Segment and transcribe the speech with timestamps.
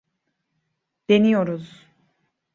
[1.09, 1.87] Deniyoruz.